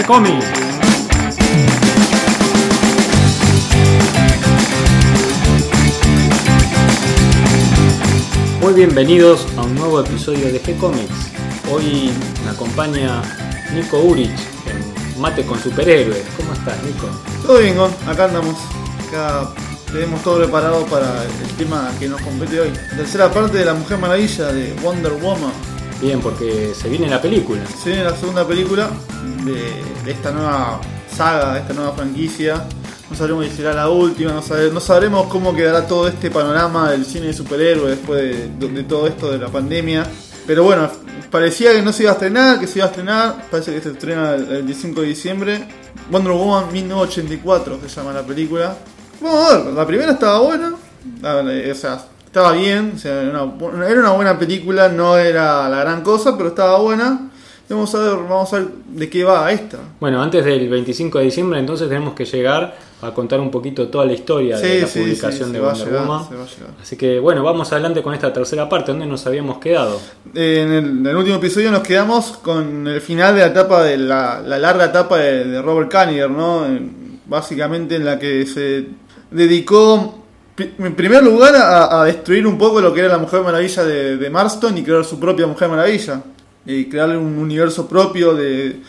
[0.00, 0.42] ¿Qué cómic?
[8.62, 11.04] Muy bienvenidos a un nuevo episodio de G-Comics.
[11.70, 12.12] Hoy
[12.46, 13.20] me acompaña
[13.74, 16.24] Nico Urich en Mate con Superhéroes.
[16.34, 17.06] ¿Cómo estás, Nico?
[17.46, 17.90] Todo bien, Gon.
[18.08, 18.56] acá andamos.
[19.06, 19.50] Acá
[19.92, 22.72] tenemos todo preparado para el tema que nos compete hoy.
[22.96, 25.49] Tercera parte de La Mujer Maravilla de Wonder Woman.
[26.00, 27.60] Bien, porque se viene la película.
[27.66, 28.88] Se viene la segunda película
[29.44, 30.80] de, esta nueva
[31.14, 32.64] saga, de esta nueva franquicia.
[33.10, 36.90] No sabremos si será la última, no, sabe- no sabremos cómo quedará todo este panorama
[36.90, 38.20] del cine de superhéroes después
[38.58, 40.06] de, todo esto de la pandemia.
[40.46, 40.88] Pero bueno,
[41.30, 43.46] parecía que no se iba a estrenar, que se iba a estrenar.
[43.50, 45.68] Parece que se estrena el, el 15 de diciembre.
[46.10, 48.74] Wonder Woman 1984 se llama la película.
[49.20, 50.72] Vamos a ver, la primera estaba buena.
[51.72, 52.92] O estaba bien.
[52.94, 56.78] O sea, era una, era una buena película, no era la gran cosa, pero estaba
[56.78, 57.26] buena.
[57.68, 59.78] Vamos a ver, vamos a ver de qué va esta.
[60.00, 64.04] Bueno, antes del 25 de diciembre entonces tenemos que llegar a contar un poquito toda
[64.04, 66.24] la historia de la sí, publicación sí, de Wonder llegar, Woman.
[66.82, 70.00] Así que bueno, vamos adelante con esta tercera parte, donde nos habíamos quedado.
[70.34, 73.84] Eh, En el, en el último episodio nos quedamos con el final de la etapa
[73.84, 76.66] de la, la larga etapa de, de Robert Kaniger, ¿no?
[76.66, 78.86] En- básicamente en la que se
[79.30, 80.19] dedicó
[80.78, 84.78] en primer lugar a, destruir un poco lo que era la Mujer Maravilla de, Marston
[84.78, 86.22] y crear su propia Mujer Maravilla.
[86.66, 88.80] Y crearle un universo propio de,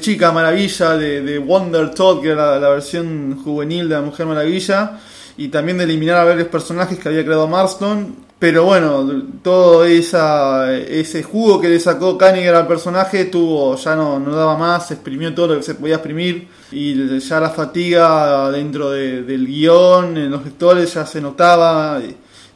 [0.00, 4.98] Chica Maravilla, de, de Wonder Todd, que era la versión juvenil de la Mujer Maravilla,
[5.36, 8.14] y también de eliminar a varios personajes que había creado Marston.
[8.42, 9.08] Pero bueno,
[9.40, 14.58] todo esa, ese jugo que le sacó Kaniger al personaje tuvo, ya no, no daba
[14.58, 19.22] más, se exprimió todo lo que se podía exprimir y ya la fatiga dentro de-
[19.22, 22.00] del guion, en los lectores ya se notaba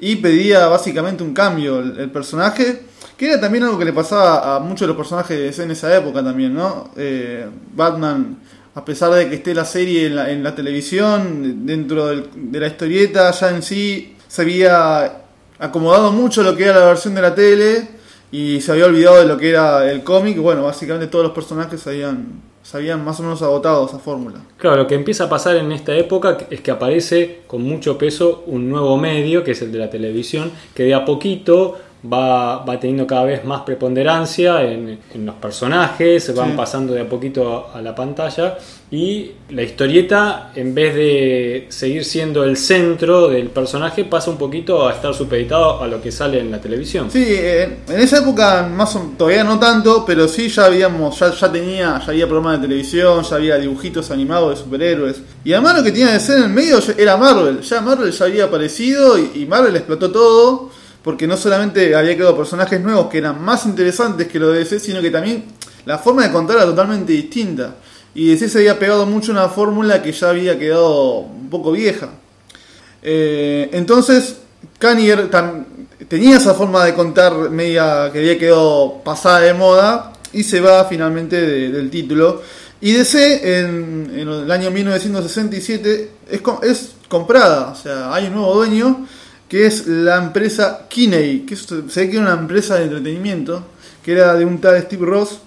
[0.01, 2.83] y, pedía básicamente un cambio el, personaje,
[3.17, 6.21] que era también algo que le pasaba a muchos de los personajes en esa época
[6.25, 6.91] también, ¿no?
[6.97, 8.39] Eh, Batman,
[8.75, 12.59] a pesar de que esté la serie en la, en la televisión, dentro del- de
[12.59, 15.23] la historieta, ya en sí se había
[15.59, 17.89] acomodado mucho lo que era la versión de la tele
[18.31, 20.39] y se había olvidado de lo que era el cómic.
[20.39, 24.41] Bueno, básicamente todos los personajes habían, se habían más o menos agotado esa fórmula.
[24.59, 28.45] Claro, lo que empieza a pasar en esta época es que aparece con mucho peso
[28.47, 32.79] un nuevo medio, que es el de la televisión, que de a poquito va, va
[32.79, 36.57] teniendo cada vez más preponderancia en, en los personajes, se van Sí.
[36.57, 38.59] pasando de a poquito a, a la pantalla
[38.91, 44.87] y la historieta, en vez de seguir siendo el centro del personaje, pasa un poquito
[44.87, 47.11] a estar supeditado a lo que sale en la televisión.
[47.11, 51.33] Sí, eh, en esa época más o- todavía no tanto, pero sí ya habíamos, ya,
[51.33, 55.21] ya tenía, ya había programas de televisión, ya había dibujitos animados de superhéroes.
[55.45, 57.61] Y además lo que tenía de ser en el medio era Marvel.
[57.63, 60.71] Ya Marvel ya había aparecido y, y Marvel explotó todo.
[61.07, 64.81] Porque no solamente había creado personajes nuevos que eran más interesantes que los de DC,
[64.81, 65.45] sino que también
[65.85, 67.77] la forma de contar era totalmente distinta.
[68.13, 71.71] Y DC se había pegado mucho a una fórmula que ya había quedado un poco
[71.71, 72.09] vieja.
[73.03, 74.39] Eh, entonces,
[74.81, 75.65] tam-
[76.09, 80.87] tenía esa forma de contar media que había quedado pasada de moda y se va
[80.87, 82.43] finalmente de- del título.
[82.81, 89.07] Y DC en, el año 1967 es, es comprada, o sea, hay un nuevo dueño
[89.49, 93.63] que es la empresa Kinney, que es- se ve que era una empresa de entretenimiento,
[94.05, 95.41] que era de un tal Steve Ross.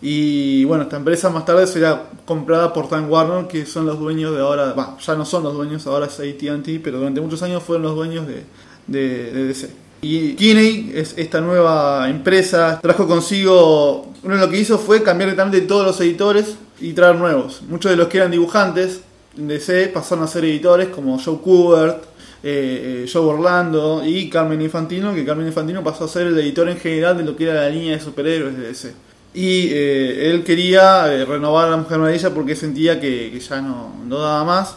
[0.00, 4.34] Y bueno, esta empresa más tarde será comprada por Time Warner, que son los dueños
[4.34, 7.84] de ahora, ya no son los dueños, ahora es AT&T, pero durante muchos años fueron
[7.84, 8.44] los dueños de,
[8.86, 9.70] DC.
[10.02, 15.30] Y Kinney es esta nueva empresa, trajo consigo, uno de lo que hizo fue cambiar
[15.30, 17.62] totalmente todos los editores y traer nuevos.
[17.66, 19.00] Muchos de los que eran dibujantes
[19.38, 22.04] en DC pasaron a ser editores, como Joe Kubert,
[22.46, 26.68] eh, eh, Joe Orlando y Carmen Infantino, que Carmen Infantino pasó a ser el editor
[26.68, 28.92] en general de lo que era la línea de superhéroes de DC.
[29.32, 34.44] Y eh, él quería renovar a la Mujer Maravilla porque sentía que, ya no, daba
[34.44, 34.76] más.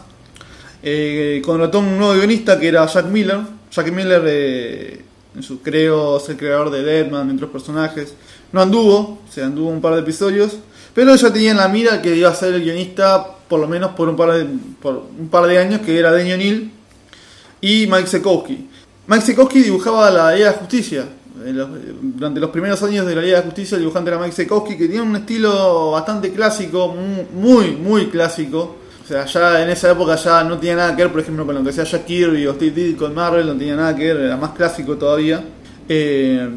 [1.43, 3.39] Contrató un nuevo guionista que era Jack Miller.
[3.69, 5.03] Jack Miller,
[5.35, 8.13] en su creo, es el creador de Deadman, entre otros personajes.
[8.53, 10.57] No anduvo, se anduvo un par de episodios,
[10.93, 13.91] pero ya tenía en la mira que iba a ser el guionista por lo menos
[13.91, 14.47] por un par de,
[14.81, 16.76] por un par de años, que era Denny O'Neill
[17.61, 18.67] y Mike Sekowsky.
[19.07, 21.05] Mike Sekowsky dibujaba la Liga de Justicia.
[22.01, 24.87] Durante los primeros años de la Liga de Justicia, el dibujante era Mike Sekowsky, que
[24.87, 28.75] tenía un estilo bastante clásico, mu- muy, muy clásico.
[29.03, 31.55] O sea, ya en esa época ya no tenía nada que ver, por ejemplo, con
[31.55, 34.17] lo que hacía Jack Kirby o Steve Ditko con Marvel, no tenía nada que ver,
[34.17, 35.41] era más clásico todavía.
[35.87, 36.49] Eh,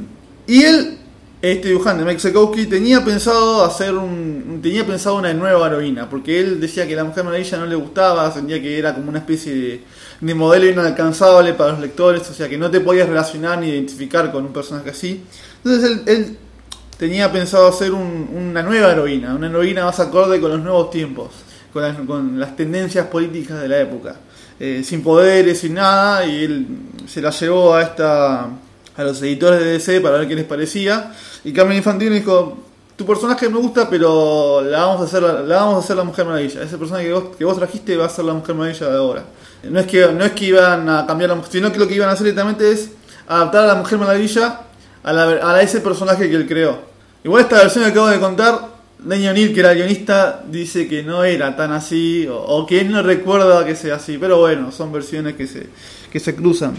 [0.49, 0.99] y él,
[1.43, 4.61] este dibujante, Mike tenía pensado hacer un.
[4.63, 8.31] tenía pensado una nueva heroína, porque él decía que la Mujer Maravilla no le gustaba,
[8.31, 9.81] sentía que era como una especie de,
[10.21, 14.31] de modelo inalcanzable para los lectores, o sea que no te podías relacionar ni identificar
[14.31, 15.23] con un personaje así.
[15.65, 16.37] Entonces él, él
[16.99, 21.31] tenía pensado hacer un- una nueva heroína, una heroína más acorde con los nuevos tiempos,
[21.73, 24.17] con las, con las tendencias políticas de la época,
[24.63, 26.67] Eh, sin poderes, sin nada, y él
[27.07, 28.47] se la llevó a esta
[29.01, 31.13] a los editores de DC para ver qué les parecía,
[31.45, 32.59] y Carmen Infantino dijo,
[33.01, 36.27] tu personaje me gusta, pero la vamos a hacer la, vamos a hacer la Mujer
[36.27, 38.99] Maravilla, ese personaje que vos, que vos trajiste va a ser la Mujer Maravilla de
[38.99, 39.25] ahora.
[39.63, 41.95] No es que no es que iban a cambiar la mujer, sino que lo que
[41.95, 42.91] iban a hacer directamente es
[43.27, 44.61] adaptar a la Mujer Maravilla
[45.03, 46.79] a, la, a ese personaje que él creó.
[47.25, 48.69] Igual esta versión que acabo de contar,
[48.99, 52.91] Daniel O'Neill, que era guionista, dice que no era tan así, o, o que él
[52.91, 55.69] no recuerda que sea así, pero bueno, son versiones que se,
[56.13, 56.75] que se cruzan.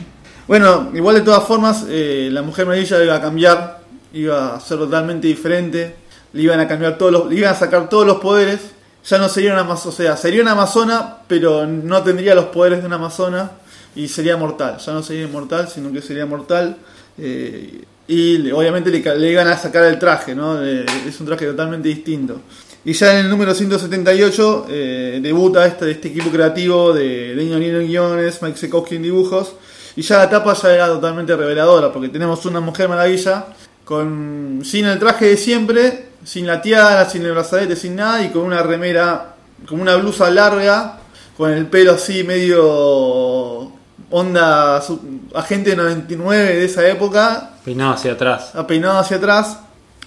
[0.47, 3.81] Bueno, igual de todas formas, eh, la Mujer Maravilla iba a cambiar,
[4.13, 5.95] iba a ser totalmente diferente,
[6.33, 8.59] le iban a cambiar todos los, le iban a sacar todos los poderes,
[9.05, 12.81] ya no sería una amazona, o sea, sería una amazona, pero no tendría los poderes
[12.81, 13.51] de una amazona
[13.95, 16.77] y sería mortal, ya no sería inmortal, sino que sería mortal.
[17.17, 20.61] eh, y obviamente le, le iban a sacar el traje, ¿no?
[20.61, 22.41] Es un traje totalmente distinto.
[22.83, 27.75] Y ya en el número 178 eh, debuta este, este equipo creativo de Daniel O'Neill
[27.75, 29.53] en guiones, Mike Sekowski en dibujos.
[29.95, 33.45] Y ya la tapa ya era totalmente reveladora, porque tenemos una mujer maravilla
[33.85, 38.29] con sin el traje de siempre, sin la tiara, sin el brazalete, sin nada, y
[38.29, 39.35] con una remera,
[39.67, 40.99] con una blusa larga,
[41.35, 43.71] con el pelo así medio
[44.09, 44.99] onda su-
[45.33, 48.51] agente 99 de esa época, Peinado hacia atrás.
[48.67, 49.59] peinado hacia atrás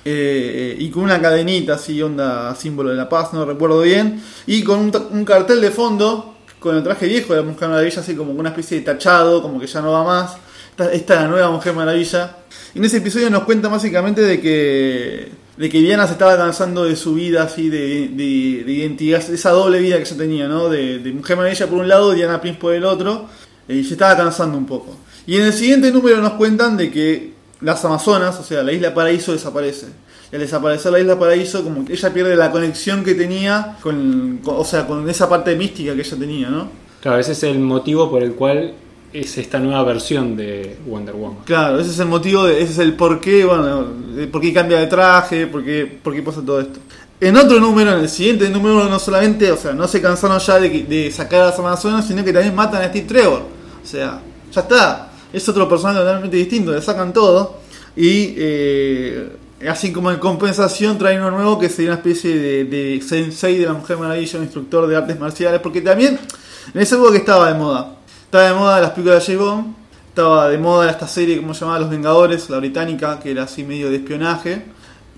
[0.04, 4.62] eh, y con una cadenita así, onda símbolo de la paz, no recuerdo bien, y
[4.62, 6.33] con un, un cartel de fondo
[6.64, 9.60] con el traje viejo de la Mujer Maravilla, así como una especie de tachado, como
[9.60, 10.36] que ya no va más.
[10.72, 12.38] Esta, es la nueva Mujer Maravilla.
[12.74, 16.84] Y en ese episodio nos cuenta básicamente de que de que Diana se estaba cansando
[16.84, 20.68] de su vida así de, de- de identidad, esa doble vida que ella tenía, ¿no?
[20.68, 23.28] De, de Mujer Maravilla por un lado, Diana Prince por el otro,
[23.68, 24.96] eh, y se estaba cansando un poco.
[25.26, 28.92] Y en el siguiente número nos cuentan de que las Amazonas, o sea, la isla
[28.94, 29.86] Paraíso desaparece.
[30.34, 34.56] Al desaparecer la isla Paraíso, como que ella pierde la conexión que tenía con, con-
[34.56, 36.68] o sea, con esa parte mística que ella tenía, ¿no?
[37.00, 38.74] Claro, ese es el motivo por el cual
[39.12, 41.44] es esta nueva versión de Wonder Woman.
[41.44, 43.86] Claro, ese es el motivo, de, ese es el por qué, bueno,
[44.32, 46.80] por qué cambia de traje, por qué, por qué pasa todo esto.
[47.20, 50.58] En otro número, en el siguiente número, no solamente, o sea, no se cansaron ya
[50.58, 53.42] de, de sacar a las Amazonas, sino que también matan a Steve Trevor.
[53.82, 54.20] O sea,
[54.52, 55.12] ya está.
[55.32, 57.60] Es otro personaje totalmente distinto, le sacan todo.
[57.96, 59.28] Y eh,
[59.68, 63.66] así como en compensación traen uno nuevo que sería una especie de, de sensei de
[63.66, 66.18] la Mujer Maravilla, un instructor de artes marciales, porque también
[66.74, 67.96] en esa época que estaba de moda.
[68.24, 69.64] Estaba de moda las películas de J.
[70.08, 73.64] Estaba de moda esta serie, como se llamaba Los Vengadores, la británica, que era así
[73.64, 74.64] medio de espionaje.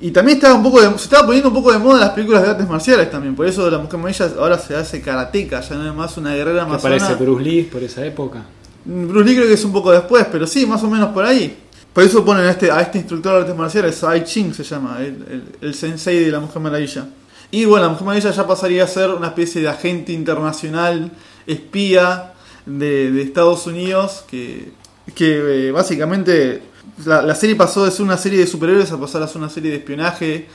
[0.00, 2.42] Y también estaba un poco de- se estaba poniendo un poco de moda las películas
[2.42, 3.34] de artes marciales también.
[3.34, 6.62] Por eso la Mujer Maravilla ahora se hace karateca, ya no es más una guerrera
[6.64, 6.96] amazona.
[6.96, 8.42] aparece Bruce Lee por esa época.
[8.84, 11.56] Bruce Lee creo que es un poco después, pero sí, más o menos por ahí.
[11.96, 14.98] Por eso ponen a este, a este instructor de artes marciales, Ai Ching se llama,
[15.00, 17.06] el, sensei de la Mujer Maravilla.
[17.50, 21.10] Y bueno, la Mujer Maravilla ya pasaría a ser una especie de agente internacional,
[21.46, 22.34] espía
[22.66, 24.72] de, de Estados Unidos, que,
[25.14, 26.64] que eh, básicamente
[27.06, 29.70] la, serie pasó de ser una serie de superhéroes a pasar a ser una serie
[29.70, 30.48] de espionaje.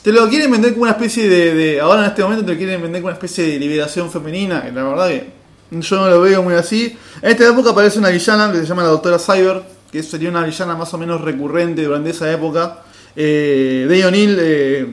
[0.00, 2.56] Te lo quieren vender como una especie de, de- Ahora en este momento te lo
[2.56, 5.30] quieren vender como una especie de liberación femenina, que la verdad que
[5.78, 6.96] yo no lo veo muy así.
[7.20, 10.44] En esta época aparece una villana que se llama la Doctora Cyber, que sería una
[10.44, 12.82] villana más o menos recurrente durante esa época.
[13.14, 14.86] Eh, Day O'Neill eh,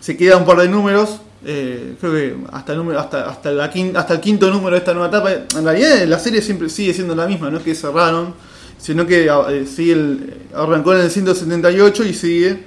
[0.00, 1.20] se queda un par de números.
[1.44, 4.78] eh, creo que hasta el número hasta hasta, la quin- hasta el quinto número de
[4.78, 7.74] esta nueva etapa en realidad la serie siempre sigue siendo la misma no es que
[7.74, 8.34] cerraron
[8.78, 12.64] sino que eh, sigue el- arrancó en el 178 y sigue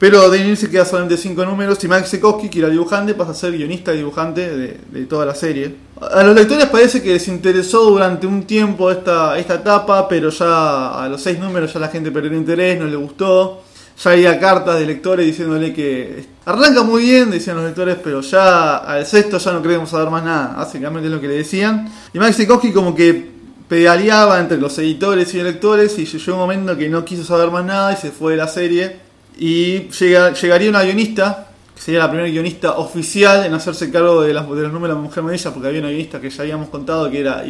[0.00, 3.34] pero Daniel se queda solamente 5 números y Mike Sekowski, que era dibujante, pasa a
[3.34, 5.76] ser guionista y dibujante de, toda la serie.
[6.00, 11.04] A los lectores parece que les interesó durante un tiempo esta, esta etapa, pero ya
[11.04, 13.60] a los 6 números ya la gente perdió el interés, no le gustó.
[14.02, 18.78] Ya había cartas de lectores diciéndole que arranca muy bien, decían los lectores, pero ya
[18.78, 20.54] al sexto ya no queremos saber más nada.
[20.56, 21.92] Básicamente es lo que le decían.
[22.14, 23.32] Y Mike Sekowski como que
[23.68, 27.50] pedaleaba entre los editores y los lectores y llegó un momento que no quiso saber
[27.50, 29.09] más nada y se fue de la serie.
[29.38, 34.34] Y llega- llegaría una guionista, que sería la primera guionista oficial en hacerse cargo de,
[34.34, 36.68] las, de los números de la Mujer Maravilla, porque había una guionista que ya habíamos
[36.68, 37.42] contado que era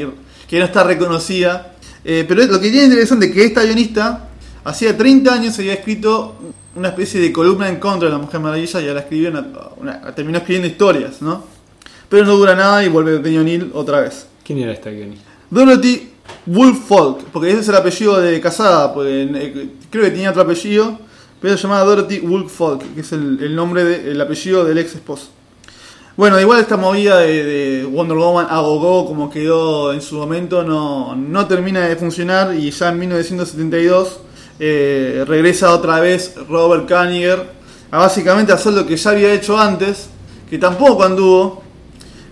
[0.49, 1.73] que no está reconocida.
[2.05, 4.29] Eh, pero lo que tiene interesante es que esta guionista
[4.65, 6.37] hacía 30 años había escrito
[6.77, 9.47] una especie de columna en contra de la Mujer Maravilla y ahora escribió una-
[9.77, 11.45] una- terminó escribiendo historias, ¿no?
[12.09, 14.27] Pero no dura nada y vuelve Daniel O'Neill otra vez.
[14.45, 15.25] ¿Quién era esta guionista?
[15.51, 16.11] Dorothy
[16.47, 20.99] Woolfolk, porque ese es el apellido de casada, porque eh, creo que tenía otro apellido,
[21.41, 24.95] pero se llamaba Dorothy Woolfolk, que es el, el nombre de- el apellido del ex
[24.95, 25.29] esposo.
[26.17, 30.63] Bueno, igual esta movida de, de Wonder Woman a gogo como quedó en su momento
[30.63, 34.21] no, no termina de funcionar y ya en 1972
[34.59, 37.43] eh, regresa otra vez Robert Kaniger
[37.91, 40.11] a básicamente hacer lo que ya había hecho antes,
[40.51, 41.63] que tampoco anduvo.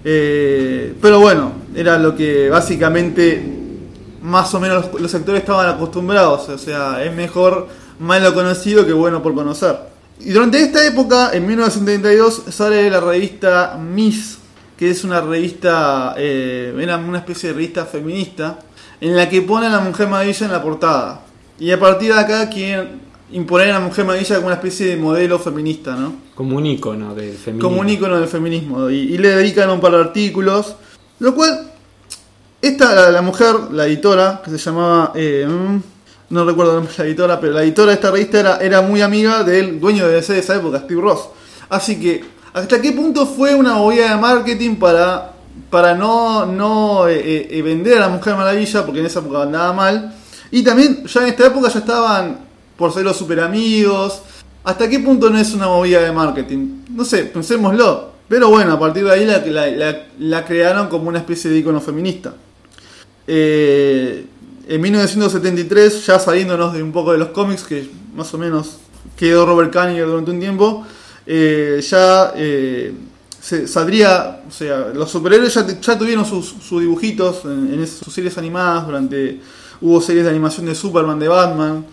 [0.04, 3.42] Eh, pero bueno, era lo que básicamente
[4.22, 6.48] más o menos los actores estaban acostumbrados.
[6.48, 9.76] O sea, es mejor malo conocido que bueno por conocer.
[10.20, 14.38] Y durante esta época, en 1972, sale la revista Miss,
[14.76, 18.58] que es una revista, eh, era una especie de revista feminista,
[19.00, 21.20] en la que pone a la Mujer Maravilla en la portada.
[21.60, 23.00] Y a partir de acá quieren
[23.30, 26.14] imponer a la Mujer Maravilla como una especie de modelo feminista, ¿no?
[26.34, 27.68] Como un ícono del feminismo.
[27.68, 28.90] Como un ícono del feminismo.
[28.90, 30.74] Y, y le dedican un par de artículos.
[31.20, 31.70] Lo cual,
[32.60, 35.12] esta, la, la mujer, la editora, que se llamaba...
[35.14, 35.46] eh,
[36.30, 40.06] no recuerdo la editora, pero la editora de esta revista era, muy amiga del dueño
[40.06, 41.28] de DC de esa época, Steve Ross.
[41.68, 45.32] Así que, ¿hasta qué punto fue una movida de marketing para,
[45.94, 50.14] no, no eh, eh, vender a la Mujer Maravilla, porque en esa época andaba mal?
[50.50, 52.38] Y también, ya en esta época ya estaban
[52.76, 54.22] por ser los super amigos.
[54.64, 56.84] ¿Hasta qué punto no es una movida de marketing?
[56.90, 58.12] No sé, pensémoslo.
[58.28, 62.34] Pero bueno, a partir de ahí la- la crearon como una especie de icono feminista.
[63.26, 64.24] Eh,
[64.68, 68.76] en 1973, ya saliéndonos de un poco de los cómics, que más o menos
[69.16, 70.86] quedó Robert Kaniger durante un tiempo,
[71.26, 72.92] eh, ya eh,
[73.40, 79.40] se, saldría, o sea, los superhéroes ya, tuvieron sus, dibujitos en, sus series animadas, durante
[79.80, 81.86] hubo series de animación de Superman, de Batman,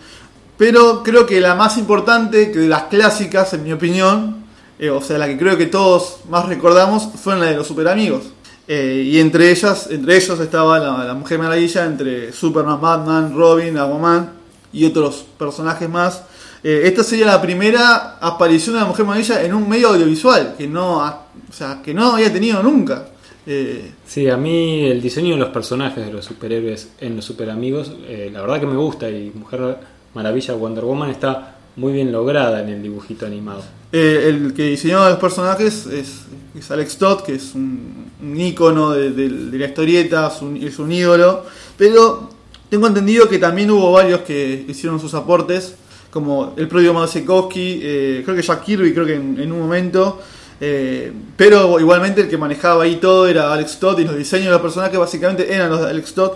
[0.58, 4.44] pero creo que la más importante, que de las clásicas, en mi opinión,
[4.78, 7.88] eh, o sea, la que creo que todos más recordamos, fue la de los super
[7.88, 8.35] amigos.
[8.68, 14.30] Eh, y entre ellas, entre ellos estaba la, Mujer Maravilla, entre Superman, Batman, Robin, Aquaman
[14.72, 16.22] y otros personajes más.
[16.62, 20.66] Eh, esta sería la primera aparición de la Mujer Maravilla en un medio audiovisual que
[20.66, 23.06] no, o sea, que no había tenido nunca.
[23.46, 27.92] Eh, Sí, a mí el diseño de los personajes de los superhéroes en los superamigos,
[28.06, 29.78] eh, la verdad que me gusta y Mujer
[30.14, 33.62] Maravilla Wonder Woman está muy bien lograda en el dibujito animado.
[33.92, 39.10] Eh, el que diseñó los personajes es, Alex Todd, que es un, un ícono de,
[39.12, 41.44] de- de la historieta, es un, es un ídolo.
[41.76, 42.30] Pero
[42.70, 45.74] tengo entendido que también hubo varios que hicieron sus aportes,
[46.10, 50.18] como el propio Mazekowski, eh, creo que Jack Kirby, creo que en, en un momento.
[50.60, 54.52] eh, pero igualmente el que manejaba ahí todo era Alex Todd y los diseños de
[54.52, 56.32] los personajes básicamente eran los de Alex Todd.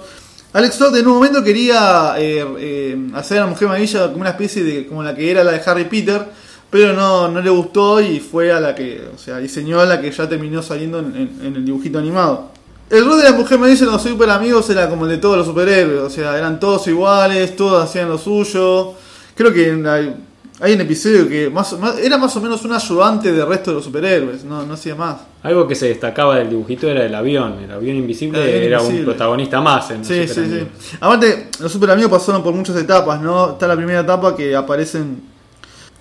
[0.52, 4.30] Alex Todd en un momento quería eh, eh, hacer a la Mujer Maravilla como una
[4.30, 6.26] especie de como la que era la de Harry Peter,
[6.68, 10.00] pero no, no le gustó y fue a la que, o sea, diseñó a la
[10.00, 12.50] que ya terminó saliendo en, en- en el dibujito animado.
[12.88, 15.36] El rol de la Mujer Maravilla en los super amigos era como el de todos
[15.38, 18.94] los superhéroes, o sea, eran todos iguales, todos hacían lo suyo.
[19.36, 20.16] Creo que hay,
[20.60, 23.76] hay un episodio que más, más- era más o menos un ayudante del resto de
[23.76, 25.16] los superhéroes, no, no hacía más.
[25.42, 27.58] Algo que se destacaba del dibujito era el avión.
[27.64, 30.34] El avión invisible El avión era un protagonista más en los Sí, sí, sí.
[30.34, 30.68] superamigos.
[31.00, 33.52] Aparte, los super amigos pasaron por muchas etapas, ¿no?
[33.52, 35.22] Está la primera etapa que aparecen.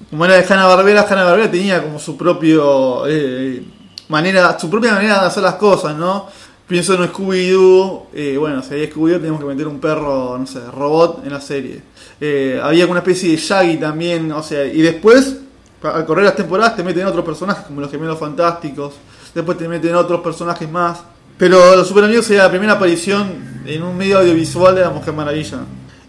[0.09, 3.63] Como era de Hanna Barbera, Hanna Barbera tenía como su propio eh,
[4.07, 6.27] manera, su propia manera de hacer las cosas, ¿no?
[6.69, 10.59] Pienso en Scooby-Doo, eh, bueno, si hay Scooby-Doo tenemos que meter un perro, no sé,
[10.71, 11.81] robot en la serie.
[12.21, 15.37] Eh, había una especie de Shaggy también, o sea, y después,
[15.81, 18.93] al correr las temporadas, te meten otros personajes como los gemelos fantásticos,
[19.33, 20.99] después te meten otros personajes más.
[21.39, 25.13] Pero Los Super Amigos sería la primera aparición en un medio audiovisual de la Mujer
[25.13, 25.59] Maravilla.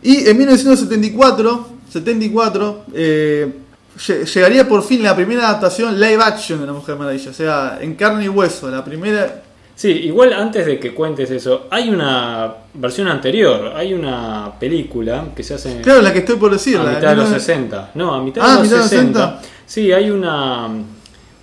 [0.03, 3.51] Y en 1974, 74, eh,
[3.99, 7.79] lle- llegaría por fin la primera adaptación live action de la Mujer Maravilla, o sea,
[7.81, 9.45] en carne y hueso, la primera...
[9.81, 15.43] Sí, igual antes de que cuentes eso, hay una versión anterior, hay una película que
[15.43, 16.77] se hace Claro, la que estoy por decir.
[16.77, 17.91] a la mitad de los 19 60.
[17.95, 19.19] No, a mitad Ah, de los mitad de los 60.
[19.41, 19.53] 60.
[19.65, 20.69] Sí, hay una,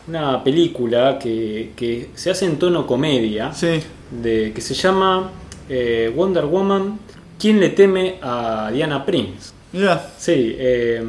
[0.08, 3.80] una película que, que se hace en tono comedia, Sí,
[4.12, 5.32] de, que se llama
[5.68, 7.00] eh, Wonder Woman,
[7.40, 9.52] ¿Quién le teme a Diana Prince?
[9.72, 11.04] mira, Sí, eh,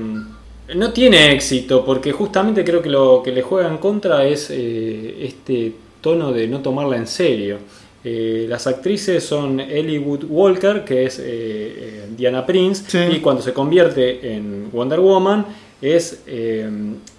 [0.76, 5.26] no tiene éxito porque justamente creo que lo que le juega en contra es eh,
[5.26, 7.58] este tono de no tomarla en serio.
[8.04, 13.16] Eh, las actrices son Ellie Wood Walker, que es eh, eh, Diana Prince, Sí.
[13.16, 15.44] y cuando se convierte en Wonder Woman
[15.82, 16.68] es eh,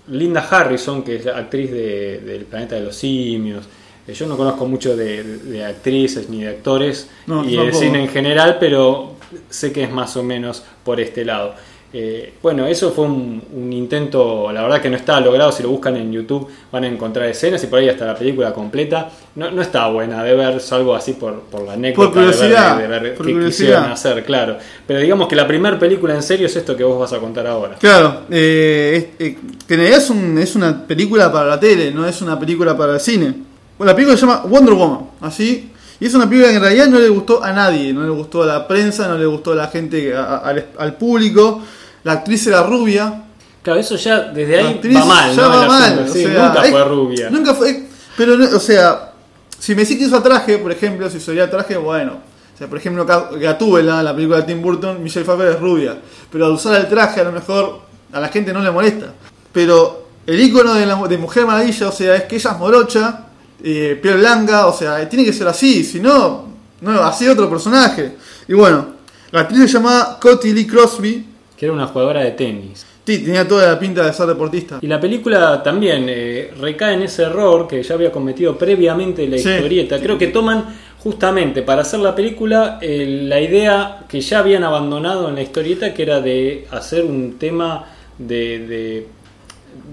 [0.07, 3.65] Linda Harrison, que es la actriz de- del Planeta de los Simios.
[4.07, 8.01] Eh, Yo no conozco mucho de, de actrices ni de actores No, y de cine
[8.01, 9.15] en general, pero
[9.49, 11.53] sé que es más o menos por este lado.
[11.91, 15.69] Eh, bueno, eso fue un, un intento, la verdad que no está logrado, si lo
[15.69, 19.09] buscan en YouTube van a encontrar escenas y por ahí hasta la película completa.
[19.35, 22.87] No, no está buena de ver, salvo así por, por la anécdota Por curiosidad, de
[22.87, 23.67] ver, de ver por qué curiosidad.
[23.67, 24.57] quisieron hacer, claro.
[24.85, 27.47] Pero digamos que la primera película en serio es esto que vos vas a contar
[27.47, 27.75] ahora.
[27.79, 31.91] claro, eh, es- eh, que en realidad es, un- es una película para la tele,
[31.91, 33.33] no es una película para el cine.
[33.79, 35.71] Bueno, la película se llama Wonder Woman, así.
[36.01, 38.43] Y es una película que en realidad no le gustó a nadie, no le gustó
[38.43, 41.61] a la prensa, no le gustó a la gente, a- a- al, al público.
[42.03, 43.23] La actriz era rubia,
[43.61, 45.49] Claro, eso ya desde ahí va mal, ya ¿no?
[45.49, 46.09] va mal.
[46.11, 47.29] sí, nunca fue rubia.
[47.29, 47.87] Nunca fue.
[48.15, 49.11] Pero, no- o sea,
[49.59, 52.13] si me decís que usa traje, por ejemplo, si usaría traje, bueno.
[52.55, 55.97] O sea, por ejemplo, Ga- Gatúbela, la película de Tim Burton, Michelle Pfeiffer es rubia.
[56.31, 57.81] Pero al usar el traje, a lo mejor
[58.13, 59.07] a la gente no le molesta.
[59.51, 63.25] Pero el icono de, la, de Mujer Maravilla, o sea, es que ella es morocha,
[63.63, 66.47] eh, piel blanca, o sea, tiene que ser así, si no,
[66.81, 68.15] no, así otro personaje.
[68.47, 68.87] Y bueno,
[69.31, 71.25] la actriz se llamaba Cotty Lee Crosby,
[71.59, 72.85] Que era una jugadora de tenis.
[73.05, 74.79] sí, tenía toda la pinta de ser deportista.
[74.81, 79.37] Y la película también eh, recae en ese error que ya había cometido previamente la
[79.37, 79.49] Sí.
[79.49, 79.99] historieta.
[79.99, 80.65] Creo que toman
[80.99, 85.93] justamente para hacer la película eh, la idea que ya habían abandonado en la historieta,
[85.93, 87.85] que era de hacer un tema
[88.17, 89.07] de, de,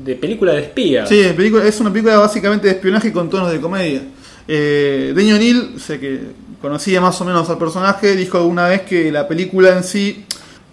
[0.04, 1.08] de película de espías.
[1.08, 4.02] Sí, es una película básicamente de espionaje con tonos de comedia.
[4.46, 6.20] Eh, Deño O'Neill, o sea, que
[6.61, 10.25] conocía más o menos al personaje, dijo alguna vez que la película en sí,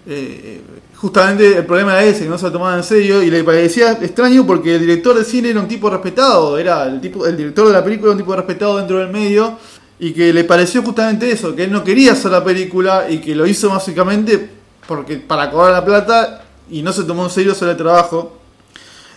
[0.08, 0.60] eh,
[1.04, 3.92] justamente el problema era ese, que no se lo tomaba en serio y le parecía
[3.92, 7.68] extraño porque el director de cine era un tipo respetado, era el, tipo, el director
[7.68, 9.58] de la película era un tipo respetado dentro del medio
[10.00, 13.36] y que le pareció justamente eso, que él no quería hacer la película y que
[13.36, 14.50] lo hizo básicamente
[14.88, 18.38] porque para cobrar la plata y no se tomó en serio sobre el trabajo.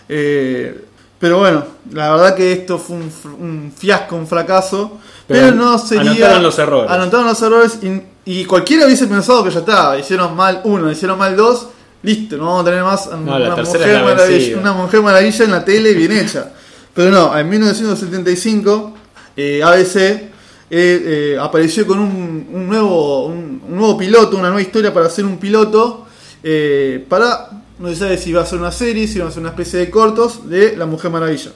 [0.09, 0.83] Eh,
[1.17, 1.63] pero bueno,
[1.93, 4.97] la verdad que esto fue un, un fiasco, un fracaso.
[5.25, 6.11] Pero, Pero no sería.
[6.11, 6.91] anotaron los errores.
[6.91, 9.97] Anotaron los errores y, y cualquiera hubiese pensado que ya está.
[9.97, 11.69] Hicieron mal uno, hicieron mal dos.
[12.07, 15.65] Listo, no vamos a tener más No, una, mujer maravilla, una mujer maravilla en la
[15.65, 16.53] tele bien hecha.
[16.93, 18.93] Pero no, en 1975
[19.35, 20.31] eh, ABC eh,
[20.69, 25.25] eh, apareció con un, un nuevo, un, un nuevo piloto, una nueva historia para hacer
[25.25, 26.07] un piloto
[26.43, 29.41] eh, para, no se sabe si iba a ser una serie, si iba a ser
[29.41, 31.51] una especie de cortos de La Mujer Maravilla.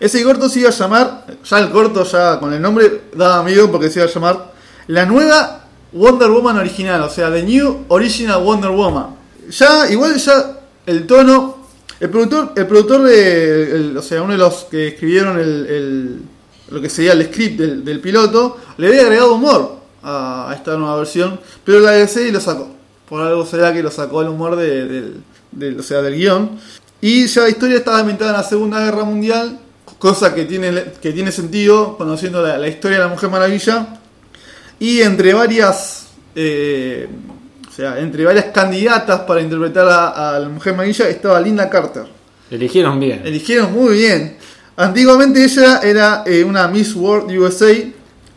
[0.00, 3.70] Ese corto se iba a llamar, ya el corto ya con el nombre daba miedo
[3.70, 4.52] porque se iba a llamar
[4.86, 9.25] La Nueva Wonder Woman Original, o sea, The New Original Wonder Woman.
[9.50, 11.66] Ya, igual ya el tono,
[12.00, 16.22] el productor, el productor de, o sea, uno de los que escribieron el,
[16.70, 20.96] lo que sería el script del, del piloto, le había agregado humor a, esta nueva
[20.96, 22.68] versión, pero la DC lo sacó.
[23.08, 25.12] Por algo será que lo sacó el humor de-
[25.52, 26.58] del, o sea, del guion.
[27.00, 29.58] Y ya la historia estaba ambientada en la Segunda Guerra Mundial,
[29.98, 34.00] cosa que tiene, que tiene sentido conociendo la, historia de la Mujer Maravilla.
[34.78, 37.08] Y entre varias, eh,
[37.76, 42.04] sea, entre varias candidatas para interpretar a, a la Mujer Maravilla estaba Linda Carter.
[42.50, 43.22] Eligieron bien.
[43.24, 44.36] Eligieron muy bien.
[44.76, 47.72] Antiguamente ella era eh, una Miss World USA.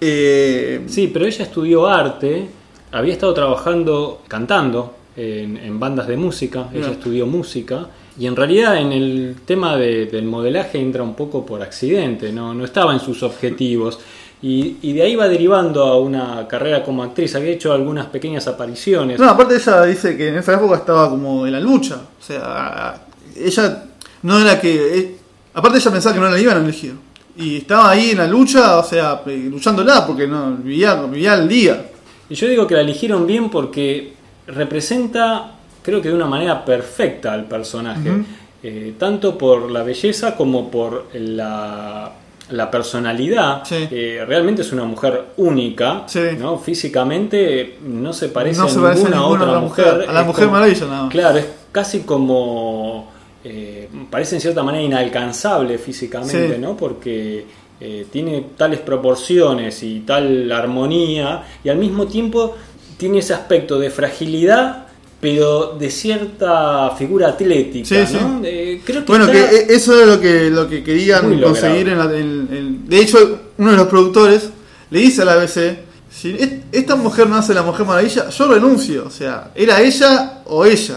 [0.02, 2.48] eh, Sí, pero ella estudió arte,
[2.92, 8.78] había estado trabajando, cantando en, en bandas de música, ella estudió música y en realidad
[8.78, 13.00] en el tema de- del modelaje entra un poco por accidente, no, no estaba en
[13.00, 14.00] sus objetivos.
[14.42, 18.48] Y, y de ahí va derivando a una carrera como actriz, había hecho algunas pequeñas
[18.48, 19.20] apariciones.
[19.20, 21.96] No, aparte ella dice que en esa época estaba como en la lucha.
[21.96, 23.02] O sea,
[23.36, 23.84] ella
[24.24, 25.00] no era que...
[25.00, 25.18] eh,
[25.54, 26.96] aparte ella pensaba que no la iban a elegir.
[27.36, 31.86] Y estaba ahí en la lucha, o sea, luchándola, porque no vivía, vivía al día.
[32.30, 34.14] Y yo digo que la eligieron bien porque
[34.48, 38.24] representa, creo que de una manera perfecta al personaje.
[38.62, 42.12] Eh, tanto por la belleza como por la,
[42.52, 43.64] la personalidad.
[43.66, 43.88] Sí.
[43.92, 46.20] Eh, realmente es una mujer única, Sí.
[46.38, 46.58] ¿no?
[46.58, 49.86] Físicamente no se parece No a se parece a ninguna otra mujer.
[49.94, 51.12] mujer, a la Es Mujer Maravilla nada más.
[51.12, 53.12] Claro, es casi como...
[53.44, 56.62] eh, parece en cierta manera inalcanzable físicamente, Sí.
[56.62, 56.76] ¿no?
[56.76, 57.46] Porque
[57.80, 62.56] eh, tiene tales proporciones y tal armonía y al mismo tiempo
[62.98, 64.88] tiene ese aspecto de fragilidad
[65.22, 68.40] pero de cierta figura atlética, Sí, ¿no?
[68.42, 68.48] sí.
[68.48, 71.90] Eh, creo que Bueno, está- que e- eso era lo que, lo que querían conseguir.
[71.90, 74.50] En la- en- en- de hecho, uno de los productores
[74.90, 75.80] le dice a la ABC,
[76.10, 79.06] si es- esta mujer no hace la Mujer Maravilla, yo renuncio.
[79.06, 80.96] O sea, era ella o ella.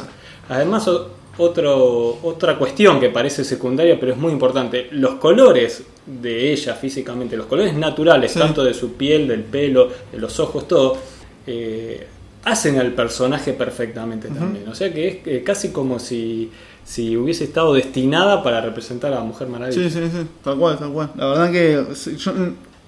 [0.49, 0.89] Además,
[1.39, 7.37] otro, otra cuestión que parece secundaria, pero es muy importante, los colores de ella físicamente,
[7.37, 8.39] los colores naturales, Sí.
[8.39, 10.97] tanto de su piel, del pelo, de los ojos, todo,
[11.47, 12.07] eh,
[12.45, 14.69] hacen al personaje perfectamente también.
[14.69, 16.51] O sea que es eh, casi como si,
[16.85, 19.83] si hubiese estado destinada para representar a la Mujer Maravilla.
[19.83, 21.11] Sí, sí, sí, tal cual, tal cual.
[21.17, 21.85] La verdad que
[22.17, 22.33] yo-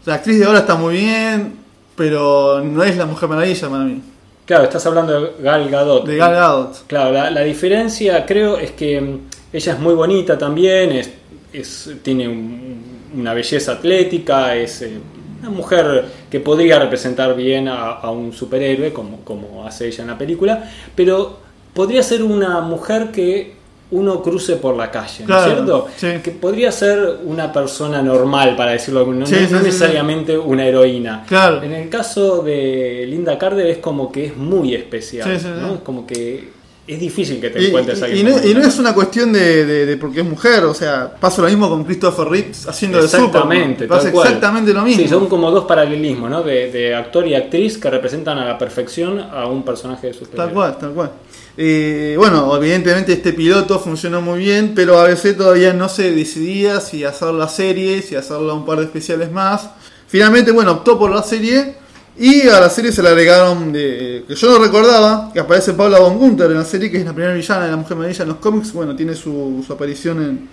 [0.07, 1.55] la actriz de ahora está muy bien,
[1.97, 4.03] pero no es la Mujer Maravilla para mí.
[4.45, 6.05] Claro, estás hablando de Gal Gadot.
[6.07, 6.87] De Gal Gadot.
[6.87, 9.19] Claro, la, la diferencia creo es que mm,
[9.53, 11.11] ella es muy bonita también, es,
[11.53, 12.83] es- tiene un-
[13.17, 14.99] una belleza atlética, es eh,
[15.49, 20.09] una mujer que podría representar bien a, a un superhéroe como, como hace ella en
[20.09, 21.39] la película, pero
[21.75, 23.53] podría ser una mujer que
[23.91, 25.87] uno cruce por la calle, ¿no es cierto?
[25.97, 26.09] sí.
[26.23, 30.37] Que podría ser una persona normal, para decirlo, no, Sí, no- sí, no sí, necesariamente
[30.39, 31.25] una heroína.
[31.29, 31.63] Claro.
[31.63, 35.29] En el caso de Linda Carter es como que es muy especial.
[35.61, 35.75] ¿no?
[35.75, 36.49] Es como que
[36.87, 39.33] es difícil que te Y, encuentres y- alguien y no, y no es una cuestión
[39.33, 43.01] de, de- de porque es mujer, o sea, pasa lo mismo con Christopher Reeve haciendo
[43.01, 43.27] de Superman.
[43.29, 44.27] Exactamente, Pasa cual.
[44.27, 45.03] exactamente lo mismo.
[45.03, 46.43] Sí, son como dos paralelismos, ¿no?
[46.43, 50.45] De, de actor y actriz que representan a la perfección a un personaje de superhéroe.
[50.47, 51.11] Tal cual, tal cual.
[51.57, 57.05] Eh, bueno, evidentemente este piloto funcionó muy bien, pero ABC todavía no se decidía si
[57.05, 59.71] hacer la serie, si hacerla un par de especiales más.
[60.09, 61.77] Finalmente, bueno, optó por la serie
[62.17, 65.99] y a la serie se le agregaron, de, que yo no recordaba, que aparece Paula
[65.99, 68.29] Von Gunther en la serie, que es la primera villana de la Mujer Maravilla en
[68.29, 68.73] los cómics.
[68.73, 70.49] Bueno, tiene su, su aparición en,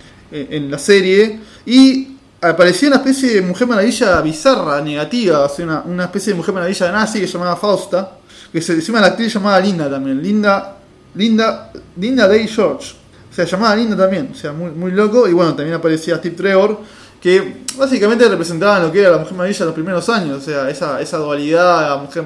[0.50, 1.38] en- la serie.
[1.66, 6.54] Y apareció una especie de Mujer Maravilla bizarra, negativa, o una, una especie de Mujer
[6.54, 8.18] Maravilla nazi que se llamaba Fausta,
[8.52, 10.76] que se encima la actriz llamaba Linda también, Linda,
[11.14, 12.94] Linda, Linda Day George,
[13.30, 16.34] o sea, llamada Linda también, o sea, muy, muy loco, y bueno, también aparecía Steve
[16.34, 16.80] Trevor,
[17.22, 20.68] que básicamente representaban lo que era la Mujer Maravilla en los primeros años, o sea,
[20.68, 22.24] esa, esa dualidad, la mujer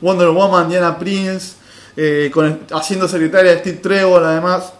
[0.00, 1.54] Wonder Woman, Diana Prince,
[1.96, 4.72] eh, con, haciendo secretaria de Steve Trevor además.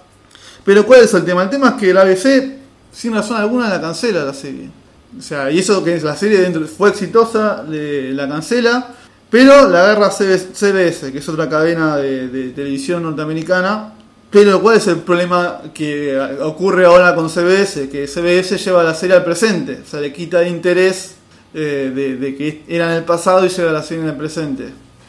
[0.64, 1.44] Pero ¿cuál es el tema?
[1.44, 2.56] El tema es que la ABC,
[2.90, 4.70] sin razón alguna, la cancela la serie.
[5.16, 8.88] O sea, y eso que es la serie dentro fue exitosa, la cancela,
[9.30, 13.92] pero la agarra CB CBS, que es otra cadena de, de televisión norteamericana.
[14.30, 17.88] Pero ¿cuál es el problema que ocurre ahora con CBS?
[17.88, 21.14] Que CBS lleva la serie al presente, o sea, le quita el interés
[21.54, 24.64] eh, de, de que era en el pasado y lleva la serie en el presente.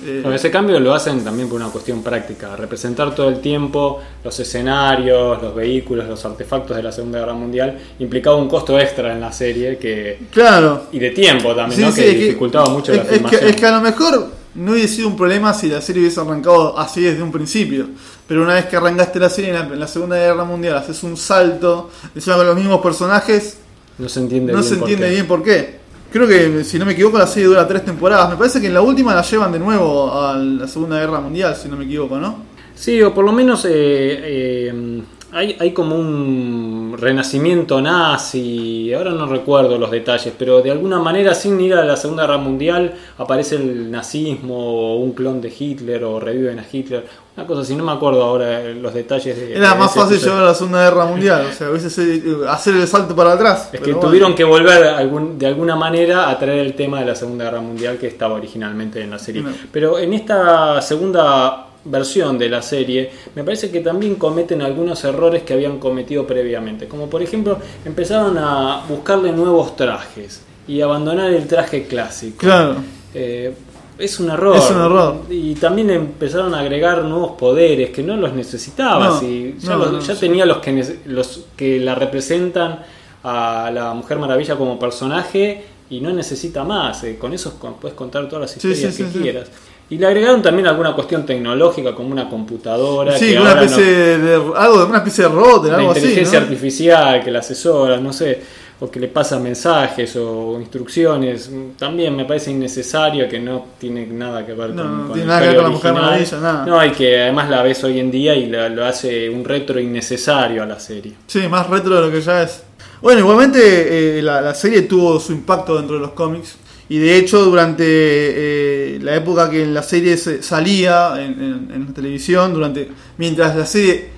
[0.05, 3.99] Eh, Bueno, ese cambio lo hacen también por una cuestión práctica, representar todo el tiempo
[4.23, 9.13] los escenarios, los vehículos, los artefactos de la Segunda Guerra Mundial implicaba un costo extra
[9.13, 11.91] en la serie que claro, y de tiempo también, Sí, ¿no?
[11.93, 13.49] sí, que dificultaba mucho es, la es que, filmación.
[13.49, 16.77] es que a lo mejor no hubiese sido un problema si la serie hubiese arrancado
[16.79, 17.87] así desde un principio.
[18.27, 21.03] Pero una vez que arrancaste la serie en la, en la Segunda Guerra Mundial, haces
[21.03, 23.59] un salto, encima con los mismos personajes,
[23.97, 25.13] no se entiende no bien se por entiende qué.
[25.13, 25.79] bien por qué.
[26.11, 28.29] Creo que, si no me equivoco, la serie dura tres temporadas.
[28.29, 31.55] Me parece que en la última la llevan de nuevo a la Segunda Guerra Mundial,
[31.55, 32.37] si no me equivoco, ¿no?
[32.73, 35.01] Sí, o por lo menos eh, eh,
[35.35, 41.33] hay, hay como un renacimiento nazi, ahora no recuerdo los detalles, pero de alguna manera
[41.35, 46.03] sin ir a la Segunda Guerra Mundial aparece el nazismo o un clon de Hitler
[46.05, 49.35] o reviven a Hitler, una cosa así, no me acuerdo ahora eh, los detalles.
[49.35, 50.33] De, Era de más fácil episodio.
[50.35, 53.69] llevar a la Segunda Guerra Mundial, o sea, hubiese sido- hacer el salto para atrás.
[53.73, 54.07] Es que bueno.
[54.07, 57.59] tuvieron que volver algún- de alguna manera a traer el tema de la Segunda Guerra
[57.59, 59.41] Mundial que estaba originalmente en la serie.
[59.41, 59.49] No.
[59.71, 65.43] Pero en esta segunda versión de la serie, me parece que también cometen algunos errores
[65.43, 66.87] que habían cometido previamente.
[66.87, 72.37] Como por ejemplo, empezaron a buscarle nuevos trajes y abandonar el traje clásico.
[72.39, 72.75] Claro.
[73.13, 73.53] Eh,
[73.97, 74.57] es un error.
[74.57, 75.21] Es un error.
[75.29, 79.05] Y también empezaron a agregar nuevos poderes que no los necesitaba.
[79.07, 80.19] No, si ya no, los- no, ya sí.
[80.19, 82.79] tenía los que, los que la representan
[83.23, 87.03] a la Mujer Maravilla como personaje y no necesita más.
[87.03, 89.19] eh, con eso puedes contar todas las historias sí, que sí.
[89.19, 89.47] quieras.
[89.89, 93.17] Y le agregaron también alguna cuestión tecnológica como una computadora.
[93.17, 95.39] Sí, que una ahora no- especie de, algo una especie de una
[95.77, 95.99] algo así.
[95.99, 96.45] inteligencia ¿no?
[96.45, 98.41] artificial que la asesora, no sé,
[98.79, 101.51] o que le pasa mensajes o instrucciones.
[101.77, 105.27] También me parece innecesario que no tiene nada que ver No, con, no con tiene
[105.27, 105.93] nada que ver con la Mujer.
[105.93, 106.65] Maravilla, nada.
[106.65, 109.79] No, y que además la ves hoy en día y la- lo hace un retro
[109.79, 111.13] innecesario a la serie.
[111.27, 112.63] Sí, más retro de lo que ya es.
[113.01, 116.57] Bueno, igualmente eh, la, la serie tuvo su impacto dentro de los cómics.
[116.87, 121.85] Y de hecho, durante eh, la época que la serie se- salía en, en- en
[121.87, 124.09] la televisión, durante mientras la serie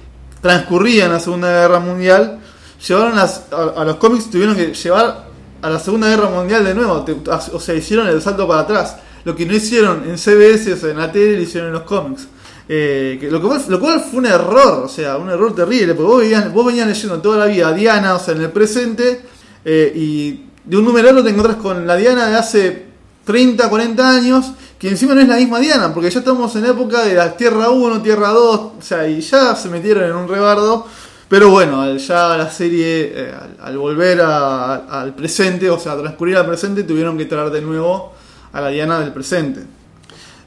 [0.42, 2.40] transcurría en la Segunda Guerra Mundial,
[2.86, 5.28] llevaron las- a, los cómics, tuvieron que llevar
[5.62, 7.04] a la Segunda Guerra Mundial de nuevo.
[7.04, 7.16] te-
[7.54, 8.98] o sea, hicieron el salto para atrás.
[9.24, 11.84] Lo que no hicieron en CBS, o sea, en la tele, lo hicieron en los
[11.84, 12.28] cómics.
[12.70, 16.28] Eh, que lo, cual, lo cual fue un error, o sea, un error terrible, porque
[16.34, 19.22] vos vos venías leyendo toda la vida a Diana, o sea, en el presente,
[19.64, 22.86] eh, y de un numeral te encontrás con la Diana de hace
[23.24, 27.04] 30, 40 años, que encima no es la misma Diana, porque ya estamos en época
[27.04, 30.86] de la Tierra 1, Tierra 2, o sea, y ya se metieron en un rebardo,
[31.30, 36.84] pero bueno, ya la serie, eh, al, volver al presente, o sea, transcurrir al presente,
[36.84, 38.14] tuvieron que traer de nuevo
[38.52, 39.64] a la Diana del presente.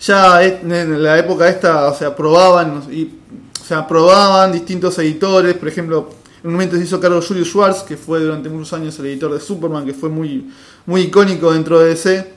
[0.01, 3.05] Ya en la época esta, o sea, probaban, y,
[3.61, 7.83] o sea, probaban distintos editores, por ejemplo, en un momento se hizo cargo Julius Schwartz,
[7.83, 10.51] que fue durante muchos años el editor de Superman, que fue muy,
[10.87, 12.33] muy icónico dentro de DC,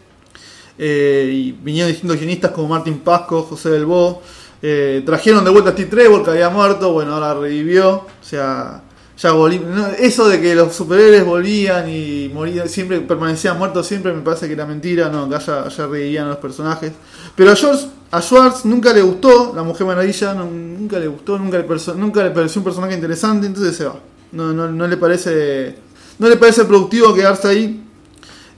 [0.78, 4.22] eh, y vinieron distintos guionistas como Martin Pasco, José Del Bo,
[4.62, 8.82] eh, trajeron de vuelta a Steve Trevor, que había muerto, bueno, ahora revivió, o sea,
[9.17, 14.13] ya volví, no, eso de que los superhéroes volvían y morían, siempre permanecían muertos siempre,
[14.13, 16.91] me parece que era mentira, no, que ya, ya revivían a los personajes.
[17.36, 21.58] Pero a Schwartz, a Schwartz nunca le gustó, la Mujer Maravilla, nunca le gustó, nunca
[21.58, 23.99] le, nunca le pareció un personaje interesante, entonces se va.
[24.32, 25.76] No, no, no le parece
[26.19, 27.84] no le parece productivo quedarse ahí.